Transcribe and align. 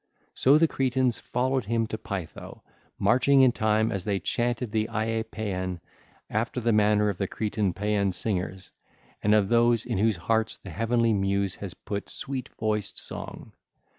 So 0.33 0.57
the 0.57 0.67
Cretans 0.67 1.19
followed 1.19 1.65
him 1.65 1.85
to 1.85 1.97
Pytho, 1.99 2.63
marching 2.97 3.41
in 3.41 3.51
time 3.51 3.91
as 3.91 4.03
they 4.03 4.17
chanted 4.19 4.71
the 4.71 4.85
Ie 4.89 5.21
Paean 5.25 5.79
after 6.27 6.59
the 6.59 6.73
manner 6.73 7.09
of 7.09 7.19
the 7.19 7.27
Cretan 7.27 7.71
paean 7.71 8.11
singers 8.11 8.71
and 9.21 9.35
of 9.35 9.47
those 9.47 9.85
in 9.85 9.99
whose 9.99 10.15
hearts 10.17 10.57
the 10.57 10.71
heavenly 10.71 11.13
Muse 11.13 11.53
has 11.57 11.75
put 11.75 12.09
sweet 12.09 12.49
voiced 12.59 12.97
song. 12.97 13.53